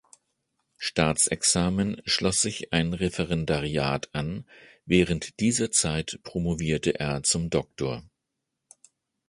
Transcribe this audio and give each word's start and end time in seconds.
Staatsexamen 0.79 2.01
schloss 2.07 2.41
sich 2.41 2.73
ein 2.73 2.95
Referendariat 2.95 4.09
an, 4.15 4.47
während 4.83 5.39
dieser 5.39 5.69
Zeit 5.69 6.19
promovierte 6.23 6.99
er 6.99 7.21
zum 7.21 7.51
"Dr. 7.51 8.03